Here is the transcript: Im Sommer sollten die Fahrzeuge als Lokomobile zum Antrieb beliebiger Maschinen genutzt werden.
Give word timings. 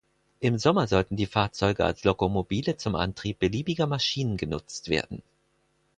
Im 0.39 0.57
Sommer 0.57 0.87
sollten 0.87 1.15
die 1.15 1.27
Fahrzeuge 1.27 1.85
als 1.85 2.03
Lokomobile 2.03 2.75
zum 2.75 2.95
Antrieb 2.95 3.37
beliebiger 3.37 3.85
Maschinen 3.85 4.35
genutzt 4.35 4.89
werden. 4.89 5.21